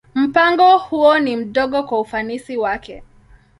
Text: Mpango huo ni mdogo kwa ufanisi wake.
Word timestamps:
Mpango 0.15 0.77
huo 0.77 1.19
ni 1.19 1.35
mdogo 1.37 1.83
kwa 1.83 1.99
ufanisi 2.01 2.57
wake. 2.57 3.03